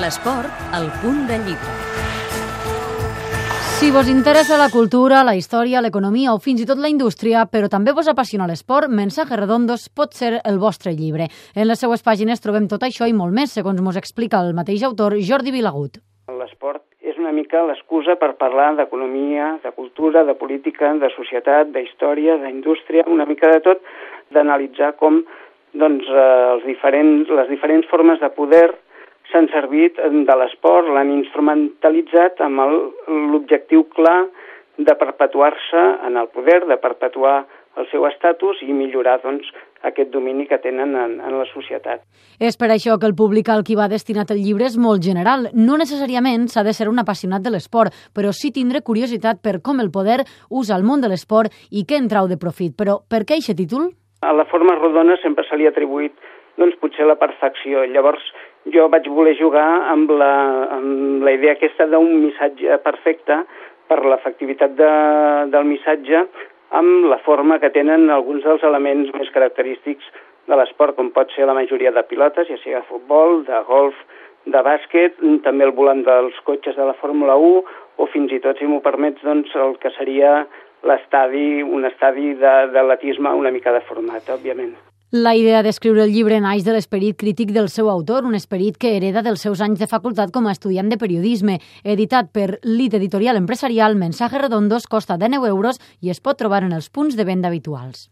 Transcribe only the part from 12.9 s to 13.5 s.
i molt